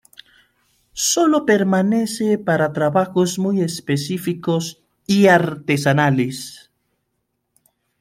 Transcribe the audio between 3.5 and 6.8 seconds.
específicos y artesanales.